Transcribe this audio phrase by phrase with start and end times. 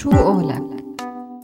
[0.00, 0.62] شو قولك؟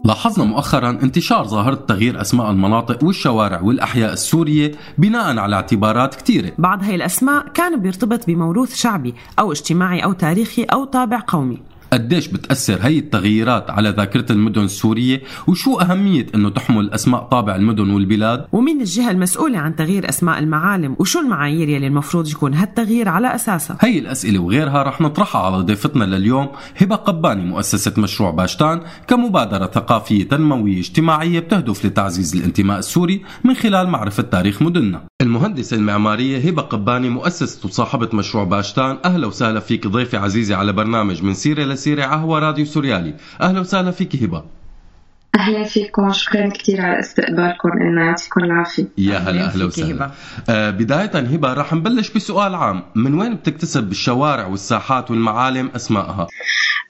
[0.05, 6.83] لاحظنا مؤخرا انتشار ظاهرة تغيير أسماء المناطق والشوارع والأحياء السورية بناء على اعتبارات كثيرة بعض
[6.83, 11.63] هاي الأسماء كان بيرتبط بموروث شعبي أو اجتماعي أو تاريخي أو طابع قومي
[11.97, 17.91] قديش بتأثر هي التغييرات على ذاكرة المدن السورية وشو أهمية أنه تحمل أسماء طابع المدن
[17.91, 23.35] والبلاد؟ ومين الجهة المسؤولة عن تغيير أسماء المعالم وشو المعايير يلي المفروض يكون هالتغيير على
[23.35, 29.67] أساسها؟ هي الأسئلة وغيرها رح نطرحها على ضيفتنا لليوم هبة قباني مؤسسة مشروع باشتان كمبادرة
[29.67, 35.07] ثقافية تنموية اجتماعية بتهدف لتعزيز الانتماء السوري من خلال معرفة تاريخ مدننا.
[35.23, 38.99] المهندسة المعمارية هبة قباني مؤسسة وصاحبة مشروع باشتان.
[39.05, 43.15] أهلا وسهلا فيك ضيفة عزيزة على برنامج من سيرة لسيرة عهوى راديو سوريالي.
[43.41, 44.45] أهلا وسهلا فيك هبة.
[45.39, 46.13] أهلا فيكم.
[46.13, 47.69] شكرا كثير على استقبالكم.
[47.73, 48.89] إن يعطيكم العافية.
[48.99, 50.11] يا هلا أهلا وسهلا.
[50.49, 52.83] آه بداية هبة رح نبلش بسؤال عام.
[52.95, 56.27] من وين بتكتسب الشوارع والساحات والمعالم أسمائها؟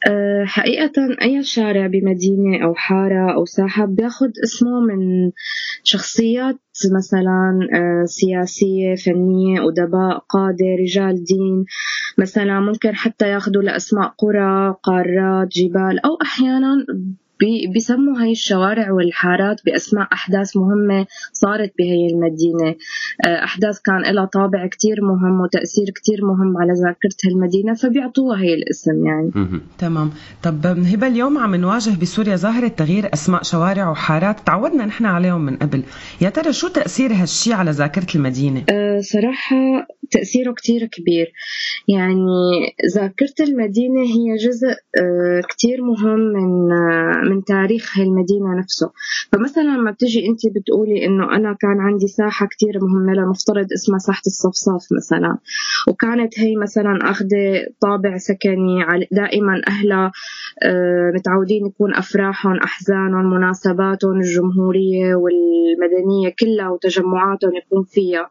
[0.09, 5.31] أه حقيقة أي شارع بمدينة أو حارة أو ساحة بياخد اسمه من
[5.87, 6.59] شخصيات
[6.97, 11.65] مثلا أه سياسية فنية أدباء قادة رجال دين
[12.19, 16.87] مثلا ممكن حتى ياخدوا لأسماء قرى قارات جبال أو أحيانا
[17.75, 22.75] بيسموا هاي الشوارع والحارات بأسماء أحداث مهمة صارت بهي المدينة.
[23.27, 28.55] آه، أحداث كان لها طابع كتير مهم وتأثير كتير مهم على ذاكرة المدينة فبيعطوها هي
[28.55, 29.31] الاسم يعني.
[29.79, 30.11] تمام.
[30.43, 35.57] طب هبة اليوم عم نواجه بسوريا ظاهرة تغيير أسماء شوارع وحارات تعودنا نحن عليهم من
[35.57, 35.83] قبل.
[36.21, 39.57] يا ترى شو تأثير هالشي على ذاكرة المدينة؟ أه صراحة
[40.11, 41.33] تأثيره كتير كبير.
[41.89, 48.91] يعني ذاكرة المدينة هي جزء أه كتير مهم من أه من تاريخ هالمدينة نفسه.
[49.33, 54.23] فمثلا لما بتجي أنت بتقولي إنه أنا كان عندي ساحة كتير مهمة لنفترض اسمها ساحة
[54.27, 55.39] الصفصاف مثلا
[55.89, 60.13] وكانت هي مثلا أخذة طابع سكني دائما أهلها
[60.63, 68.31] آه، متعودين يكون أفراحهم أحزانهم مناسباتهم الجمهورية والمدنية كلها وتجمعاتهم يكون فيها.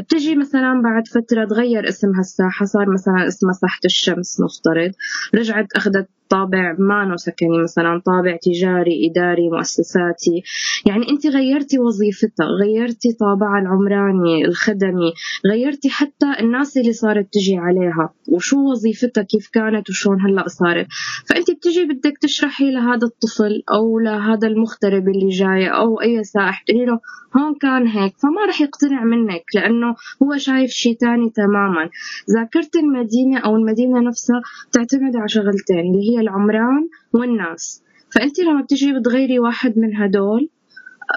[0.00, 4.92] بتجي مثلا بعد فترة تغير اسم هالساحة صار مثلا اسمها ساحة الشمس نفترض
[5.34, 10.42] رجعت أخذت طابع ما سكني مثلا طابع تجاري إداري مؤسساتي.
[10.86, 15.12] يعني أنت غيرتي وظيفتها غيرتي طابعها العمراني الخدمي
[15.46, 18.14] غيرتي حتى الناس اللي صارت تجي عليها.
[18.28, 20.86] وشو وظيفتها كيف كانت؟ وشون هلأ صارت؟
[21.28, 26.84] فأنت بتجي بدك تشرحي لهذا الطفل أو لهذا المغترب اللي جاي أو أي سائح تقولي
[26.84, 27.00] له
[27.36, 31.90] هون كان هيك فما رح يقتنع منك لأنه هو شايف شيء تاني تماما.
[32.36, 37.82] ذاكرة المدينة أو المدينة نفسها تعتمد على شغلتين اللي هي العمران والناس.
[38.14, 40.48] فأنت لما بتجي بتغيري واحد من هدول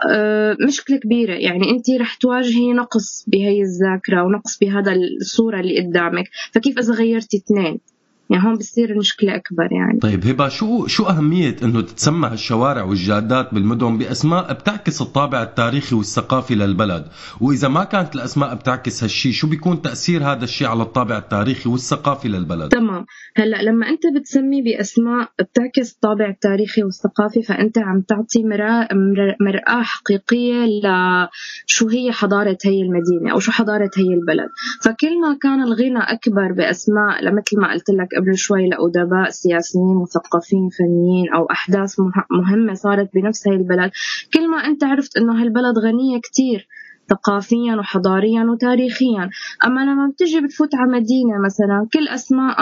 [0.09, 1.33] آه، مشكلة كبيرة.
[1.33, 6.25] يعني أنت رح تواجهي نقص بهي الذاكرة ونقص بهذا الصورة اللي قدامك.
[6.51, 7.79] فكيف إذا غيرتي اثنين؟
[8.29, 9.99] يعني هون بتصير المشكلة أكبر يعني.
[9.99, 16.55] طيب هبة شو شو أهمية إنه تتسمى الشوارع والجادات بالمدن بأسماء بتعكس الطابع التاريخي والثقافي
[16.55, 17.07] للبلد،
[17.41, 22.27] وإذا ما كانت الأسماء بتعكس هالشيء شو بيكون تأثير هذا الشيء على الطابع التاريخي والثقافي
[22.27, 23.05] للبلد؟ تمام،
[23.35, 28.87] هلأ لما أنت بتسمي بأسماء بتعكس الطابع التاريخي والثقافي فأنت عم تعطي مرآة
[29.41, 34.49] مرآة حقيقية لشو هي حضارة هي المدينة أو شو حضارة هي البلد،
[34.83, 40.69] فكل ما كان الغنى أكبر بأسماء مثل ما قلت لك قبل شوي لأدباء سياسيين مثقفين
[40.69, 41.95] فنيين أو أحداث
[42.31, 43.91] مهمة صارت بنفس هاي البلد.
[44.33, 46.67] كل ما أنت عرفت أنه هالبلد غنية كتير
[47.09, 49.29] ثقافيا وحضاريا وتاريخيا.
[49.65, 52.57] أما لما بتجي بتفوت على مدينة مثلا كل أسماء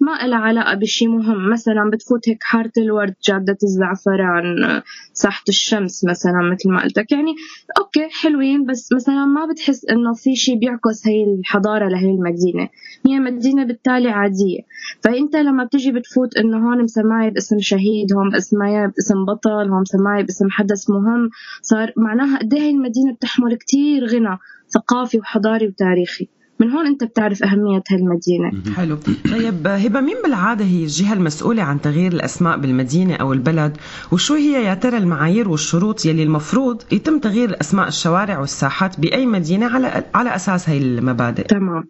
[0.00, 1.50] ما إلها علاقة بشي مهم.
[1.50, 7.12] مثلا بتفوت هيك حارة الورد جادة الزعفران ساحة الشمس مثلا مثل ما قلتك.
[7.12, 7.34] يعني
[7.78, 12.68] أوكي حلوين بس مثلا ما بتحس إنه في شي بيعكس هي الحضارة لهي المدينة.
[13.06, 14.58] هي مدينة بالتالي عادية.
[15.04, 20.22] فأنت لما بتجي بتفوت إنه هون مسماية باسم شهيد هون مسماية باسم بطل هون مسماية
[20.22, 21.30] باسم حدث مهم
[21.62, 24.38] صار معناها قد هي المدينة بتحمل كتير كثير غنى
[24.74, 26.28] ثقافي وحضاري وتاريخي.
[26.60, 28.74] من هون انت بتعرف أهمية هالمدينة.
[28.76, 28.96] حلو.
[29.32, 33.76] طيب هبة مين بالعادة هي الجهة المسؤولة عن تغيير الأسماء بالمدينة أو البلد؟
[34.12, 39.66] وشو هي يا ترى المعايير والشروط يلي المفروض يتم تغيير أسماء الشوارع والساحات بأي مدينة
[39.66, 41.84] على على أساس هي المبادئ؟ تمام.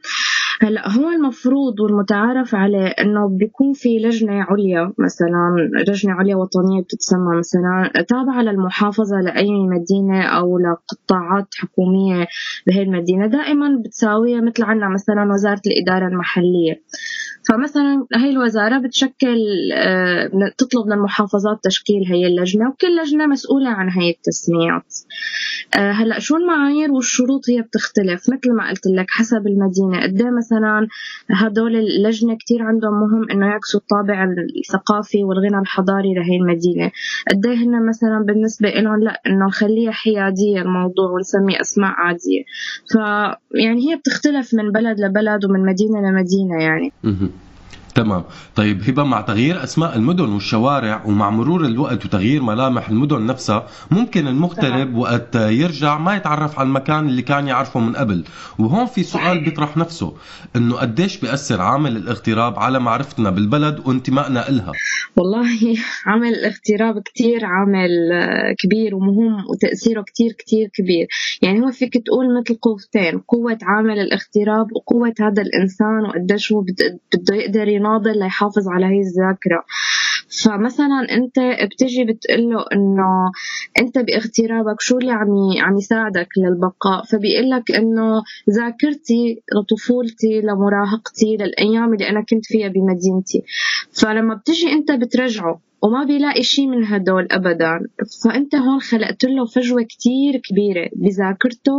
[0.63, 7.39] هلأ هو المفروض والمتعارف عليه إنه بيكون في لجنة عليا مثلا لجنة عليا وطنية بتتسمى
[7.39, 12.27] مثلا تابعة للمحافظة لأي مدينة أو لقطاعات حكومية
[12.67, 13.27] بهي المدينة.
[13.27, 16.83] دائما بتساويها مثل عنا مثلا وزارة الإدارة المحلية.
[17.49, 19.39] فمثلا هي الوزارة بتشكل
[19.75, 24.95] آه، تطلب من المحافظات تشكيل هي اللجنة وكل لجنة مسؤولة عن هي التسميات.
[25.77, 30.03] آه، هلأ شو المعايير والشروط هي بتختلف؟ مثل ما قلت لك حسب المدينة.
[30.03, 30.89] قد إيه مثلا
[31.31, 34.25] هدول اللجنة كتير عندهم مهم إنه يعكسوا الطابع
[34.59, 36.91] الثقافي والغنى الحضاري لهي المدينة.
[37.31, 42.43] قد إيه هن مثلا بالنسبة لهم لأ إنه نخليها حيادية الموضوع ونسمي أسماء عادية.
[42.93, 46.93] فيعني هي بتختلف من بلد لبلد ومن مدينة لمدينة يعني.
[47.95, 48.25] تمام.
[48.57, 54.27] طيب هبة مع تغيير أسماء المدن والشوارع ومع مرور الوقت وتغيير ملامح المدن نفسها ممكن
[54.27, 58.25] المغترب وقت يرجع ما يتعرف على المكان اللي كان يعرفه من قبل.
[58.59, 60.15] وهون في سؤال بيطرح نفسه
[60.57, 64.73] إنه قديش بيأثر عامل الاغتراب على معرفتنا بالبلد وانتمائنا إلها؟
[65.17, 65.77] والله
[66.07, 67.91] عامل الاغتراب كتير عامل
[68.59, 71.07] كبير ومهم وتأثيره كتير كتير كبير.
[71.43, 77.37] يعني هو فيك تقول مثل قوتين قوة عامل الاغتراب وقوة هذا الإنسان وقديش هو بده
[77.37, 79.61] يقدر ناضل ليحافظ على هي الذاكرة.
[80.43, 81.37] فمثلا أنت
[81.71, 83.11] بتجي بتقول له إنه
[83.79, 85.29] أنت باغترابك شو اللي عم
[85.65, 93.43] عم يساعدك للبقاء؟ فبيقول لك إنه ذاكرتي لطفولتي لمراهقتي للأيام اللي أنا كنت فيها بمدينتي.
[94.01, 97.81] فلما بتجي أنت بترجعه وما بيلاقي شيء من هدول ابدا
[98.25, 101.73] فأنت هون خلقت له فجوة كتير كبيرة بذاكرته.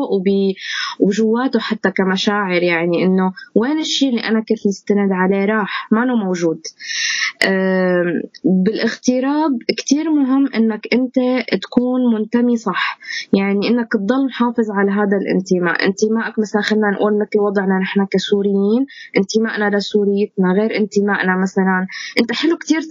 [0.99, 6.61] وجواته حتى كمشاعر يعني إنه وين الشيء اللي أنا كنت مستند عليه راح ما موجود
[8.43, 11.15] بالاغتراب كتير مهم إنك أنت
[11.61, 12.99] تكون منتمي صح.
[13.33, 15.85] يعني إنك تضل محافظ على هذا الانتماء.
[15.85, 18.85] انتمائك مثلا خلينا نقول مثل وضعنا نحن كسوريين
[19.17, 21.87] انتمائنا لسوريتنا غير انتمائنا مثلا.
[22.21, 22.81] أنت حلو كتير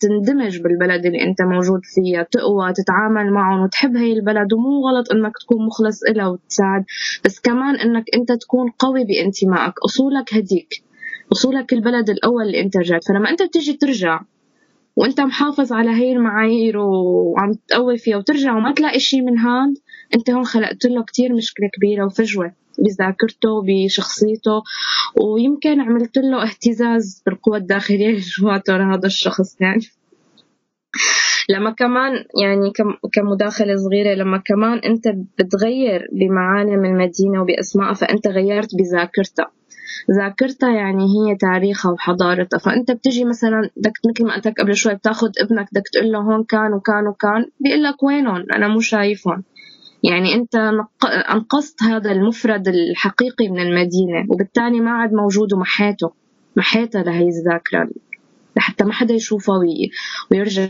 [0.00, 5.32] تندمج بالبلد اللي أنت موجود فيها تقوى تتعامل معهم وتحب هي البلد ومو غلط إنك
[5.40, 6.84] تكون مخلص إلها وتساعد.
[7.24, 9.74] بس كمان إنك أنت تكون قوي بانتمائك.
[9.84, 10.82] أصولك هديك.
[11.32, 14.20] أصولك البلد الأول اللي أنت رجعت فلما أنت بتيجي ترجع
[15.00, 19.74] وأنت محافظ على هي المعايير وعم تقوي فيها وترجع وما تلاقي شيء من هاد
[20.14, 24.62] أنت هون خلقت له كتير مشكلة كبيرة وفجوة بذاكرته بشخصيته
[25.20, 29.82] ويمكن عملت له اهتزاز بالقوى الداخلية جواته لهذا الشخص يعني.
[31.50, 32.12] لما كمان
[32.42, 32.72] يعني
[33.12, 35.04] كمداخلة صغيرة لما كمان أنت
[35.38, 39.50] بتغير بمعالم المدينة وبأسمائها فأنت غيرت بذاكرتها
[40.18, 42.58] ذاكرتها يعني هي تاريخها وحضارتها.
[42.58, 46.18] فأنت بتجي مثلا بدك مثل ما قلت لك قبل شوي بتاخذ ابنك بدك تقول له
[46.18, 49.42] هون كان وكان وكان بيقول لك وينهم؟ أنا مو شايفهم.
[50.02, 50.54] يعني أنت
[51.30, 56.10] أنقذت هذا المفرد الحقيقي من المدينة وبالتالي ما عاد موجود ومحيته.
[56.56, 57.88] محيتها لهي الذاكرة.
[58.56, 59.52] لحتى ما حدا يشوفه
[60.30, 60.68] ويرجع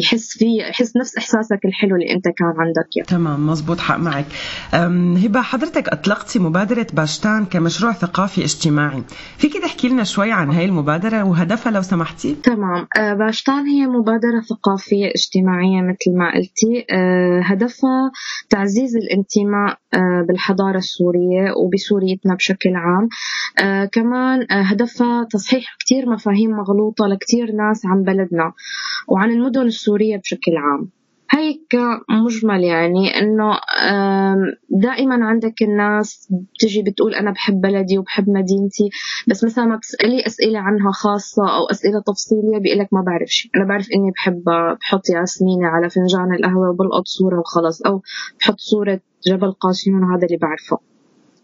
[0.00, 2.96] يحس فيه يحس نفس إحساسك الحلو اللي أنت كان عندك.
[2.96, 3.08] يعني.
[3.08, 4.26] تمام مزبوط حق معك.
[5.24, 9.02] هبة حضرتك اطلقتي مبادرة باشتان كمشروع ثقافي اجتماعي.
[9.38, 12.86] فيك تحكي لنا شوي عن هاي المبادرة وهدفها لو سمحتي؟ تمام.
[12.98, 16.86] أه، باشتان هي مبادرة ثقافية اجتماعية مثل ما قلتي.
[16.92, 18.10] أه، هدفها
[18.50, 23.08] تعزيز الانتماء أه، بالحضارة السورية وبسوريتنا بشكل عام.
[23.92, 28.52] كمان هدفها تصحيح كثير مفاهيم مغلوطة لكتير ناس عن بلدنا
[29.08, 30.90] وعن المدن السورية بشكل عام.
[31.30, 31.74] هيك
[32.10, 33.58] مجمل يعني إنه
[34.70, 38.90] دائما عندك الناس بتجي بتقول أنا بحب بلدي وبحب مدينتي
[39.28, 43.50] بس مثلا ما بتسألي أسئلة عنها خاصة أو أسئلة تفصيلية بيقول لك ما بعرف شيء
[43.56, 44.42] أنا بعرف إني بحب
[44.80, 48.02] بحط ياسمينه على فنجان القهوة وبلقط صورة وخلص أو
[48.40, 50.93] بحط صورة جبل قاسيون هذا اللي بعرفه.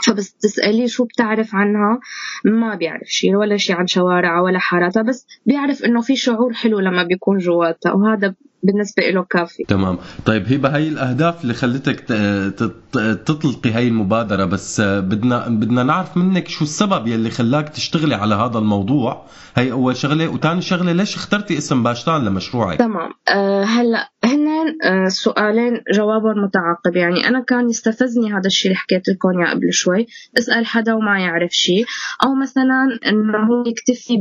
[0.06, 2.00] فبس تسأليه شو بتعرف عنها؟
[2.44, 6.80] ما بيعرف شيء ولا شيء عن شوارعها ولا حاراتها بس بيعرف إنه في شعور حلو
[6.80, 9.64] لما بيكون جواتها وهذا بالنسبة له كافي.
[9.68, 9.98] تمام.
[10.26, 12.00] طيب هبة هي الأهداف اللي خلتك
[13.26, 18.58] تطلقي هاي المبادرة بس بدنا بدنا نعرف منك شو السبب يلي خلاك تشتغلي على هذا
[18.58, 19.26] الموضوع.
[19.56, 20.28] هي أول شغلة.
[20.28, 23.10] وثاني شغلة ليش اخترتي اسم باشتان لمشروعك؟ تمام.
[23.28, 24.48] أه هلأ هن
[24.84, 26.96] أه سؤالين جوابهم متعاقب.
[26.96, 30.06] يعني أنا كان يستفزني هذا الشيء اللي حكيت لكم إياه قبل شوي.
[30.38, 31.84] اسأل حدا وما يعرف شيء
[32.24, 34.14] أو مثلا إنه هو يكتفي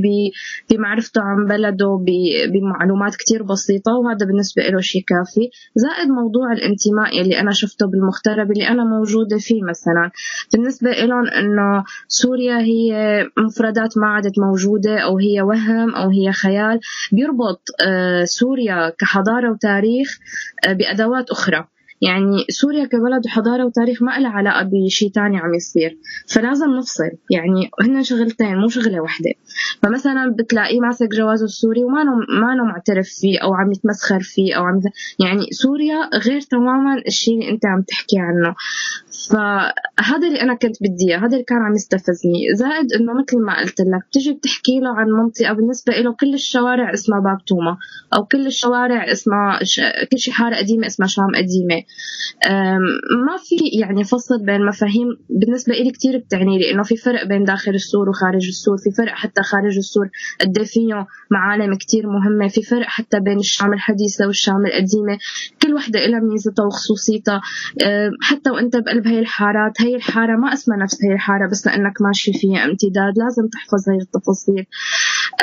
[0.69, 2.05] بمعرفته عن بلده
[2.53, 5.49] بمعلومات كتير بسيطة وهذا بالنسبة له شيء كافي.
[5.75, 10.11] زائد موضوع الانتماء اللي أنا شفته بالمغترب اللي أنا موجودة فيه مثلا.
[10.53, 12.89] بالنسبة لهم أنه سوريا هي
[13.37, 16.79] مفردات ما عادت موجودة أو هي وهم أو هي خيال.
[17.11, 20.19] بيربط آه، سوريا كحضارة وتاريخ
[20.65, 21.67] آه، بأدوات أخرى.
[22.01, 25.97] يعني سوريا كبلد وحضاره وتاريخ ما لها علاقة بشيء تاني عم يصير.
[26.27, 27.11] فلازم نفصل.
[27.31, 29.31] يعني هن شغلتين مو شغلة واحدة
[29.83, 32.03] فمثلا بتلاقيه ماسك جوازه السوري وما
[32.41, 34.79] ما معترف فيه أو عم يتمسخر فيه أو عم
[35.19, 38.55] يعني سوريا غير تماما الشيء اللي أنت عم تحكي عنه.
[39.29, 42.55] فهذا اللي أنا كنت بدي هذا اللي كان عم يستفزني.
[42.55, 46.93] زائد إنه مثل ما قلت لك بتجي بتحكي له عن منطقة بالنسبة له كل الشوارع
[46.93, 47.77] اسمها باب توما
[48.15, 49.79] أو كل الشوارع اسمها ش...
[50.11, 51.83] كل شيء حارة قديمة اسمها شام قديمة.
[53.25, 57.43] ما في يعني فصل بين مفاهيم بالنسبة لي كثير بتعني لي إنه في فرق بين
[57.43, 60.09] داخل السور وخارج السور في فرق حتى خارج السور
[60.41, 65.17] قد فيه معالم كثير مهمة في فرق حتى بين الشام الحديثة والشام القديمة.
[65.61, 67.41] كل وحدة لها ميزتها وخصوصيتها.
[68.21, 72.33] حتى وإنت بقلب هي الحارات هي الحارة ما اسمها نفس هي الحارة بس لأنك ماشي
[72.33, 74.65] فيها امتداد لازم تحفظ هي التفاصيل.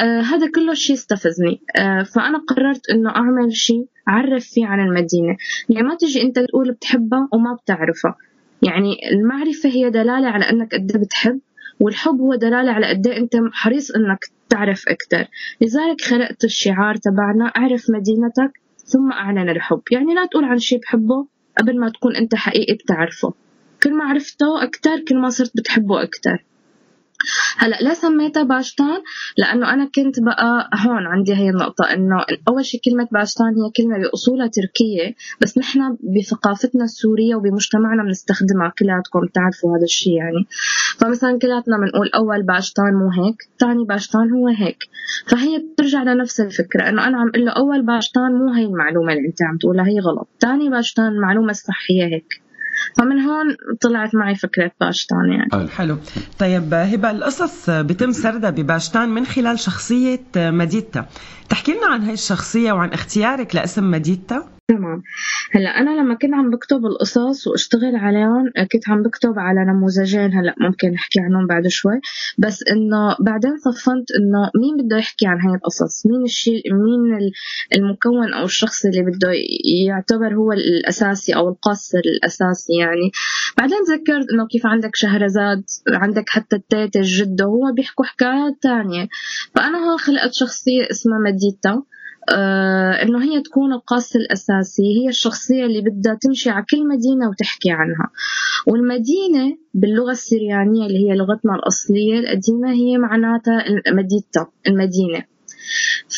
[0.00, 1.60] آه هذا كله شيء استفزني.
[1.76, 5.36] آه فأنا قررت إنه أعمل شيء أعرف فيه عن المدينة.
[5.68, 8.16] يعني ما تجي أنت تقول بتحبها وما بتعرفها.
[8.62, 11.40] يعني المعرفة هي دلالة على إنك قد إيه بتحب
[11.80, 15.28] والحب هو دلالة على قد إيه أنت حريص إنك تعرف أكثر
[15.60, 19.82] لذلك خلقت الشعار تبعنا أعرف مدينتك ثم أعلن الحب.
[19.90, 21.26] يعني لا تقول عن شيء بحبه
[21.58, 23.34] قبل ما تكون أنت حقيقي بتعرفه.
[23.86, 26.44] كل ما عرفته أكتر كل ما صرت بتحبه أكتر.
[27.58, 29.00] هلأ لا سميتها باشتان
[29.38, 32.16] لأنه أنا كنت بقى هون عندي هي النقطة إنه
[32.48, 39.20] أول شيء كلمة باشتان هي كلمة بأصولها تركية بس نحن بثقافتنا السورية وبمجتمعنا بنستخدمها كلياتكم
[39.26, 40.46] بتعرفوا هذا الشيء يعني.
[40.98, 44.78] فمثلا كلياتنا بنقول أول باشتان مو هيك ثاني باشتان هو هيك.
[45.26, 49.28] فهي بترجع لنفس الفكرة إنه أنا عم أقول له أول باشتان مو هي المعلومة اللي
[49.28, 50.28] أنت عم تقولها هي غلط.
[50.40, 52.45] ثاني باشتان المعلومه الصحيه هيك.
[52.98, 55.68] فمن هون طلعت معي فكرة باشتان يعني.
[55.68, 55.98] حلو.
[56.38, 61.06] طيب هبة القصص بتم سردها بباشتان من خلال شخصية مديتا.
[61.48, 65.02] تحكي لنا عن هاي الشخصية وعن اختيارك لاسم مديتا؟ تمام.
[65.52, 70.54] هلأ أنا لما كنت عم بكتب القصص واشتغل عليهم كنت عم بكتب على نموذجين هلأ
[70.60, 72.00] ممكن نحكي عنهم بعد شوي.
[72.38, 77.30] بس إنه بعدين صفنت إنه مين بده يحكي عن هاي القصص؟ مين الشيء مين
[77.76, 79.30] المكون أو الشخص اللي بده
[79.86, 83.10] يعتبر هو الأساسي أو القاصر الأساسي يعني؟
[83.58, 89.08] بعدين تذكرت إنه كيف عندك شهرزاد عندك حتى التيتا الجدة هو بيحكوا حكايات تانية.
[89.54, 91.82] فأنا هون خلقت شخصية اسمها مديتا
[93.02, 98.10] إنه هي تكون القاص الأساسي هي الشخصية اللي بدها تمشي على كل مدينة وتحكي عنها.
[98.66, 105.24] والمدينة باللغة السريانية اللي هي لغتنا الأصلية القديمة هي معناتها مدينه المدينة.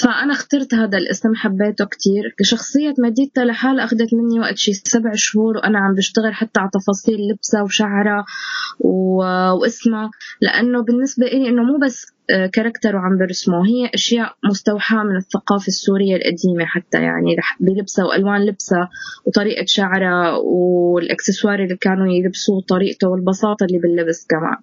[0.02, 2.34] فأنا اخترت هذا الاسم حبيته كتير.
[2.42, 7.18] شخصية مديتا لحالها أخذت مني وقت شي سبع شهور وأنا عم بشتغل حتى على تفاصيل
[7.30, 8.24] لبسها وشعرها
[8.80, 9.16] و...
[9.60, 10.10] واسمها.
[10.40, 12.06] لأنه بالنسبة لي إنه مو بس
[12.52, 13.66] كاركتر وعم برسمه.
[13.66, 18.88] هي أشياء مستوحاة من الثقافة السورية القديمة حتى يعني بلبسها وألوان لبسها
[19.26, 24.56] وطريقة شعرها والإكسسوار اللي كانوا يلبسوه وطريقته والبساطة اللي باللبس كمان.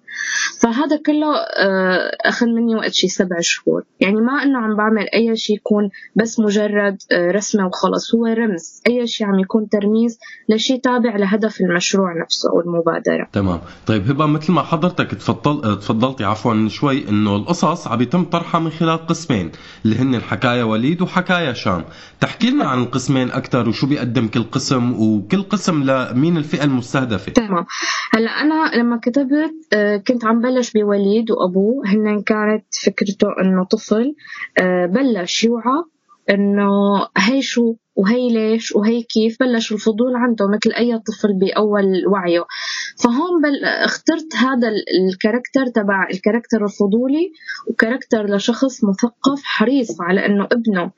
[0.60, 3.82] فهذا كله آه، أخذ مني وقت شي سبع شهور.
[4.00, 8.14] يعني ما إنه عم بعمل أي شيء يكون بس مجرد آه، رسمة وخلص.
[8.14, 8.82] هو رمز.
[8.86, 10.18] أي شيء عم يكون ترميز
[10.48, 13.28] لشيء تابع لهدف المشروع نفسه أو المبادرة.
[13.32, 13.60] تمام.
[13.86, 18.70] طيب هبة مثل ما حضرتك تفضل تفضلتي عفوا شوي إنه القصص عم يتم طرحها من
[18.70, 19.50] خلال قسمين
[19.84, 21.84] اللي هن حكايا وليد وحكايا شام.
[22.20, 27.32] تحكي لنا عن القسمين أكثر وشو بيقدم كل قسم وكل قسم لمين الفئة المستهدفة.
[27.32, 27.66] تمام.
[28.12, 34.14] هلأ أنا لما كتبت آه، كنت عم بلش بوليد وأبوه هن كانت فكرته إنه طفل
[34.58, 35.82] آه، بلش يوعى
[36.30, 36.70] إنه
[37.16, 42.44] هي شو وهي ليش وهي كيف بلش الفضول عنده مثل أي طفل بأول وعيه.
[43.04, 44.68] فهون بل اخترت هذا
[45.08, 47.32] ال character تبع ال character الفضولي
[47.68, 50.90] و character لشخص مثقف حريص على أنه ابنه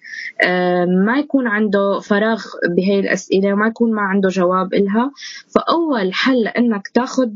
[1.07, 2.45] ما يكون عنده فراغ
[2.77, 5.11] بهي الأسئلة ما يكون ما عنده جواب إلها.
[5.55, 7.29] فأول حل لأنك تاخذ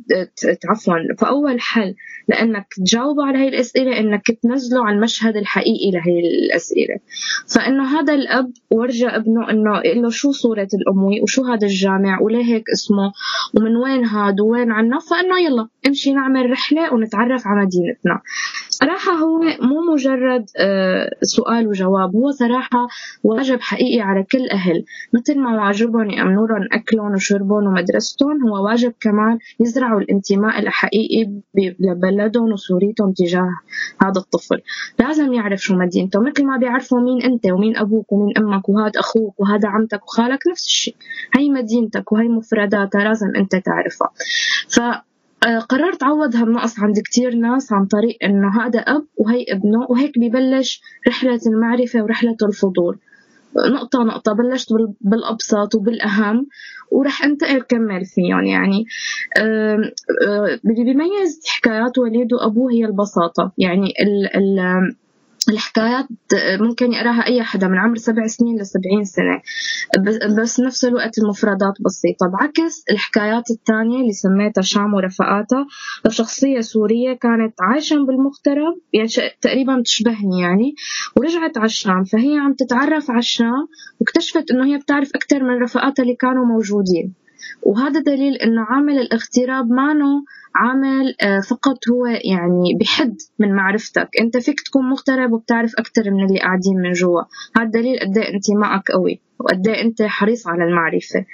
[0.71, 1.95] عفوا فأول حل
[2.29, 6.97] لأنك تجاوبه على هي الأسئلة إنك تنزله على المشهد الحقيقي لهي الأسئلة.
[7.55, 12.65] فإنه هذا الأب ورجى ابنه إنه له شو صورة الأموي وشو هذا الجامع وليه هيك
[12.75, 13.13] اسمه
[13.55, 18.21] ومن وين هاد وين عنا؟ فإنه يلا امشي نعمل رحلة ونتعرف على مدينتنا
[18.83, 22.89] صراحة هو مو مجرد آه، سؤال وجواب هو صراحة
[23.25, 24.85] واجب حقيقي على كل أهل.
[25.13, 31.31] مثل ما واجبهم يأمنوا لهم أكلهم وشربهم ومدرستهم هو واجب كمان يزرعوا الانتماء الحقيقي
[31.81, 33.51] لبلدهم وسوريتهم تجاه
[34.03, 34.61] هذا الطفل.
[34.99, 36.21] لازم يعرف شو مدينته.
[36.21, 40.65] مثل ما بيعرفوا مين أنت ومين أبوك ومين أمك وهذا أخوك وهذا عمتك وخالك نفس
[40.67, 40.95] الشيء.
[41.35, 44.11] هي مدينتك وهي مفرداتها لازم أنت تعرفها.
[44.69, 44.81] ف
[45.69, 50.83] قررت عوض هالنقص عند كتير ناس عن طريق إنه هذا أب وهي ابنه وهيك ببلش
[51.09, 52.99] رحلة المعرفة ورحلة الفضول
[53.73, 54.69] نقطة نقطة بلشت
[55.01, 56.47] بالأبسط وبالأهم
[56.91, 58.85] ورح أنتقل كمل فيهم يعني.
[59.39, 63.53] اللي بيميز حكايات وليد وأبوه هي البساطة.
[63.59, 64.61] يعني ال ال
[65.49, 66.07] الحكايات
[66.61, 69.41] ممكن يقراها أي حدا من عمر سبع سنين لسبعين سنة.
[70.43, 72.27] بس نفس الوقت المفردات بسيطة.
[72.27, 75.67] بعكس الحكايات الثانية اللي سميتها شام ورفقاتها.
[76.07, 79.09] لشخصية سورية كانت عايشة بالمغترب يعني
[79.41, 80.75] تقريبا بتشبهني يعني
[81.17, 82.05] ورجعت على الشام.
[82.05, 83.69] فهي عم تتعرف على الشام
[84.01, 87.22] واكتشفت إنه هي بتعرف أكثر من رفقاتها اللي كانوا موجودين.
[87.63, 94.09] وهذا دليل إنه عامل الاغتراب مانو عامل آه، فقط هو يعني بحد من معرفتك.
[94.21, 97.23] أنت فيك تكون مغترب وبتعرف أكثر من اللي قاعدين من جوا.
[97.57, 99.21] هذا دليل قد إيه انتمائك قوي.
[99.45, 101.25] وقد إيه أنت حريص على المعرفة.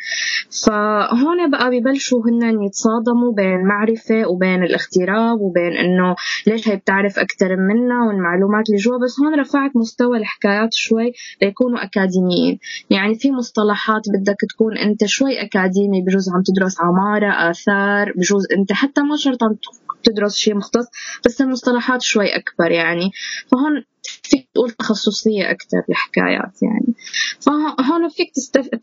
[0.66, 7.56] فهون بقى ببلشوا هن يتصادموا بين المعرفه وبين الاغتراب وبين إنه ليش هي بتعرف أكثر
[7.56, 8.98] منا والمعلومات اللي جوا.
[9.04, 11.12] بس هون رفعت مستوى الحكايات شوي
[11.42, 12.58] ليكونوا أكاديميين.
[12.90, 18.72] يعني في مصطلحات بدك تكون أنت شوي أكاديمي بجوز عم تدرس عمارة آثار بجوز أنت
[18.72, 19.56] حتى ما شرط عم
[20.04, 20.86] تدرس شيء مختص
[21.26, 23.10] بس المصطلحات شوي أكبر يعني.
[23.52, 23.84] فهون
[24.22, 26.94] فيك تقول تخصصية أكثر الحكايات يعني.
[27.40, 28.32] فهون فيك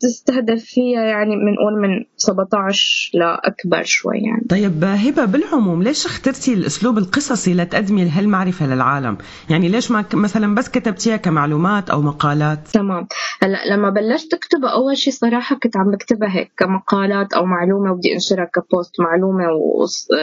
[0.00, 4.46] تستهدف فيها يعني بنقول من 17 لأكبر شوي يعني.
[4.50, 9.18] طيب هبة بالعموم ليش اخترتي الأسلوب القصصي لتقدمي هالمعرفة للعالم؟
[9.50, 13.06] يعني ليش ما مثلا بس كتبتيها كمعلومات أو مقالات؟ تمام.
[13.42, 18.14] هلأ لما بلشت أكتبها أول شيء صراحة كنت عم بكتبها هيك كمقالات أو معلومة وبدي
[18.14, 19.44] أنشرها كبوست معلومة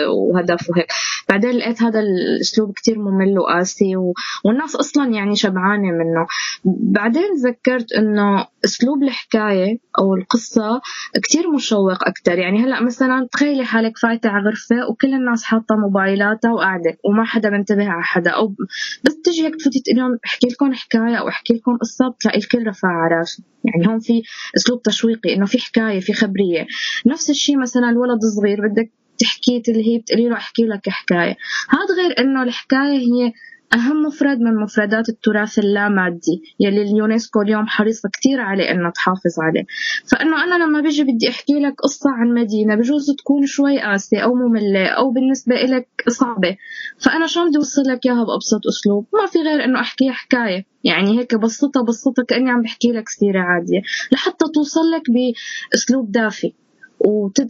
[0.09, 0.87] وهدف وهيك.
[1.29, 4.13] بعدين لقيت هذا الأسلوب كتير ممل وقاسي و...
[4.45, 6.27] والناس أصلا يعني شبعانة منه.
[6.65, 10.81] بعدين تذكرت إنه أسلوب الحكاية أو القصة
[11.23, 12.37] كتير مشوق أكتر.
[12.37, 17.49] يعني هلأ مثلا تخيلي حالك فايتة على غرفة وكل الناس حاطة موبايلاتها وقاعدة وما حدا
[17.49, 18.31] منتبه على حدا.
[18.31, 18.55] أو
[19.03, 22.67] بس تجي هيك تفوتي تقول لهم احكي لكم حكاية أو أحكي لكم قصة بتلاقي الكل
[22.67, 24.21] رفع على راسه يعني هون في
[24.57, 26.67] أسلوب تشويقي إنه في حكاية في خبرية.
[27.07, 31.37] نفس الشيء مثلا الولد الصغير بدك تحكي اللي هي بتقولي له أحكي لك حكاية.
[31.69, 33.33] هذا غير إنه الحكاية هي
[33.73, 39.65] أهم مفرد من مفردات التراث اللامادي يلي اليونسكو اليوم حريصة كتير عليه إنها تحافظ عليه.
[40.11, 44.35] فإنه أنا لما بيجي بدي أحكي لك قصة عن مدينة بجوز تكون شوي قاسية أو
[44.35, 46.57] مملة أو بالنسبة إلك صعبة.
[46.97, 50.65] فأنا شلون بدي أوصل لك إياها بأبسط أسلوب؟ ما في غير إنه أحكيها حكاية.
[50.83, 53.81] يعني هيك بسطها بسطها كأني عم بحكي لك سيرة عادية.
[54.11, 56.53] لحتى توصل لك بأسلوب دافي.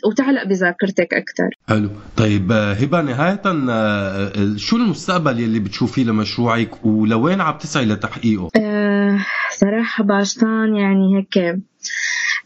[0.05, 1.89] وتعلق بذاكرتك أكثر حلو.
[2.17, 8.49] طيب آه، هبة نهاية آه، آه، شو المستقبل يلي بتشوفيه لمشروعك ولوين عم تسعي لتحقيقه؟
[8.55, 9.19] أه
[9.51, 11.59] صراحة باشتان يعني هيك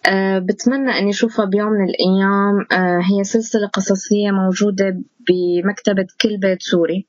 [0.06, 2.66] أه بتمنى إني أشوفها بيوم من الأيام.
[2.72, 7.06] أه هي سلسلة قصصية موجودة بمكتبة كل بيت سوري.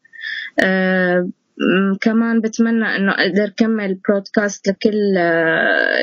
[0.61, 1.29] أه
[2.01, 5.15] كمان بتمنى إنه أقدر كمل broadcast لكل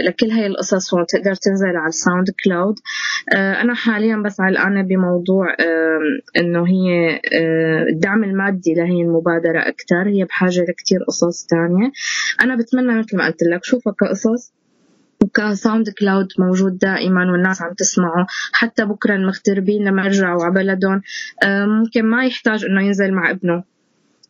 [0.05, 2.75] لكل هاي القصص وتقدر تنزل على ال SoundCloud
[3.33, 5.55] آه، أنا حاليا بس علقانه بموضوع
[6.37, 11.91] إنه هي آه، الدعم المادي لهي المبادرة أكثر هي بحاجة لكثير قصص تانية.
[12.41, 14.53] أنا بتمنى مثل ما قلت لك شوفها كقصص
[15.23, 18.27] وك SoundCloud موجود دائما والناس عم تسمعه.
[18.53, 21.01] حتى بكرة المغتربين لما يرجعوا على بلدهم
[21.43, 23.63] آه، ممكن ما يحتاج إنه ينزل مع ابنه.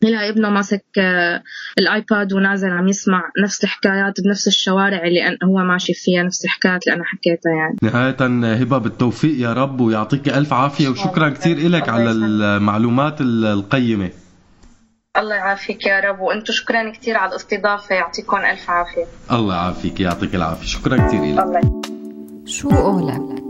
[0.06, 1.44] يلاقي ابنه ماسك آه،
[1.80, 6.96] الآيباد ونازل عم يسمع نفس الحكايات بنفس الشوارع اللي هو ماشي فيها نفس الحكايات اللي
[6.96, 7.76] أنا حكيتها يعني.
[7.82, 14.10] نهاية هبة بالتوفيق يا رب ويعطيك ألف عافية وشكرا كثير لك على المعلومات القيمة.
[15.18, 19.06] الله يعافيك يا رب وأنتم شكرا كثير على الاستضافة يعطيكم ألف عافية.
[19.32, 21.82] الله يعافيك يعطيك العافية شكرا كثير لك الله
[22.46, 23.45] شو قولك